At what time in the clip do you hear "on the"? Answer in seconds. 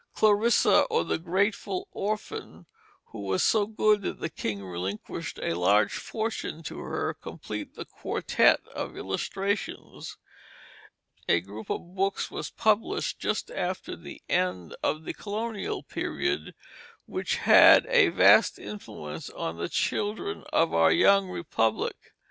19.29-19.69